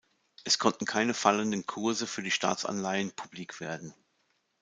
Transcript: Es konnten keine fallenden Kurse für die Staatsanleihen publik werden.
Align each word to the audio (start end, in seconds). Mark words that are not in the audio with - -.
Es 0.45 0.57
konnten 0.57 0.85
keine 0.85 1.13
fallenden 1.13 1.67
Kurse 1.67 2.07
für 2.07 2.23
die 2.23 2.31
Staatsanleihen 2.31 3.11
publik 3.11 3.59
werden. 3.59 3.93